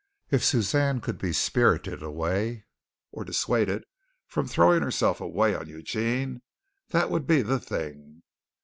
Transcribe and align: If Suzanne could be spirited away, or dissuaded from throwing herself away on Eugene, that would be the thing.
If 0.31 0.43
Suzanne 0.43 0.99
could 0.99 1.19
be 1.19 1.31
spirited 1.31 2.01
away, 2.01 2.65
or 3.11 3.23
dissuaded 3.23 3.83
from 4.25 4.47
throwing 4.47 4.81
herself 4.81 5.21
away 5.21 5.53
on 5.53 5.69
Eugene, 5.69 6.41
that 6.87 7.11
would 7.11 7.27
be 7.27 7.43
the 7.43 7.59
thing. 7.59 8.23